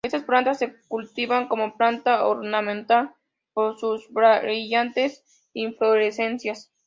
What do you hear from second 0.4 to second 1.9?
se cultivan como